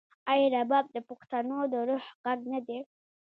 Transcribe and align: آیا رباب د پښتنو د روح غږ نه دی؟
آیا 0.31 0.47
رباب 0.55 0.85
د 0.91 0.97
پښتنو 1.09 1.57
د 1.71 1.73
روح 1.87 2.05
غږ 2.23 2.39
نه 2.51 2.59
دی؟ 2.67 2.79